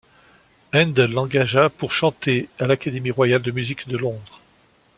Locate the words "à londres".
3.87-4.41